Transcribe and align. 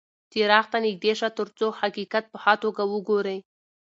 څراغ 0.31 0.65
ته 0.71 0.77
نږدې 0.85 1.13
شه 1.19 1.27
ترڅو 1.37 1.67
حقیقت 1.79 2.23
په 2.31 2.37
ښه 2.43 2.53
توګه 2.63 2.83
وګورې. 2.91 3.37